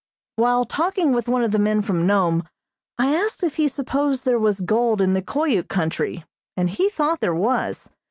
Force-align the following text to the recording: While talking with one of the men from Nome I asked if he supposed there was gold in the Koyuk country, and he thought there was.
While 0.37 0.65
talking 0.65 1.11
with 1.11 1.27
one 1.27 1.43
of 1.43 1.51
the 1.51 1.59
men 1.59 1.83
from 1.83 2.07
Nome 2.07 2.45
I 2.97 3.13
asked 3.15 3.43
if 3.43 3.57
he 3.57 3.67
supposed 3.67 4.25
there 4.25 4.39
was 4.39 4.61
gold 4.61 4.99
in 4.99 5.13
the 5.13 5.21
Koyuk 5.21 5.67
country, 5.67 6.25
and 6.57 6.71
he 6.71 6.89
thought 6.89 7.19
there 7.19 7.35
was. 7.35 7.91